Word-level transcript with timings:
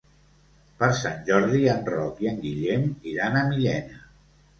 Per 0.77 0.87
Sant 0.99 1.19
Jordi 1.27 1.61
en 1.73 1.83
Roc 1.89 2.21
i 2.23 2.31
en 2.31 2.39
Guillem 2.45 2.87
iran 3.13 3.37
a 3.37 3.45
Millena. 3.51 4.01